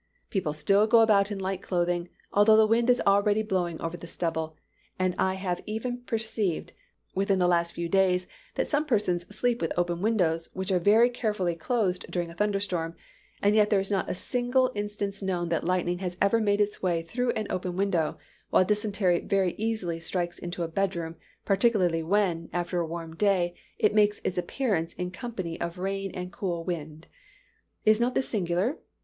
People 0.31 0.53
still 0.53 0.87
go 0.87 1.01
about 1.01 1.29
in 1.29 1.37
light 1.37 1.61
clothing, 1.61 2.09
although 2.33 2.57
the 2.57 2.65
wind 2.65 2.89
is 2.89 2.99
already 3.05 3.43
blowing 3.43 3.79
over 3.79 3.95
the 3.95 4.07
stubble, 4.07 4.57
and 4.97 5.13
I 5.19 5.35
have 5.35 5.61
even 5.67 5.99
perceived, 6.01 6.73
within 7.13 7.37
the 7.37 7.47
last 7.47 7.73
few 7.73 7.87
days, 7.87 8.25
that 8.55 8.67
some 8.67 8.87
persons 8.87 9.27
sleep 9.29 9.61
with 9.61 9.71
open 9.77 10.01
windows, 10.01 10.49
which 10.55 10.71
are 10.71 10.79
very 10.79 11.07
carefully 11.11 11.53
closed 11.53 12.09
during 12.09 12.31
a 12.31 12.33
thunder 12.33 12.59
storm, 12.59 12.95
and 13.43 13.53
yet 13.55 13.69
there 13.69 13.79
is 13.79 13.91
not 13.91 14.09
a 14.09 14.15
single 14.15 14.71
instance 14.73 15.21
known 15.21 15.49
that 15.49 15.65
lightning 15.65 15.99
has 15.99 16.17
ever 16.19 16.39
made 16.39 16.61
its 16.61 16.81
way 16.81 17.03
through 17.03 17.29
an 17.33 17.45
open 17.51 17.75
window, 17.77 18.17
while 18.49 18.65
dysentery 18.65 19.19
very 19.19 19.53
easily 19.59 19.99
strikes 19.99 20.39
into 20.39 20.63
a 20.63 20.67
bedroom, 20.67 21.15
particularly 21.45 22.01
when, 22.01 22.49
after 22.51 22.79
a 22.79 22.87
warm 22.87 23.15
day, 23.15 23.53
it 23.77 23.93
makes 23.93 24.19
its 24.23 24.39
appearance 24.39 24.93
in 24.95 25.11
company 25.11 25.61
of 25.61 25.77
rain 25.77 26.09
and 26.15 26.29
a 26.29 26.31
cool 26.31 26.63
wind. 26.63 27.05
Is 27.85 27.99
not 27.99 28.15
this 28.15 28.27
singular? 28.27 28.79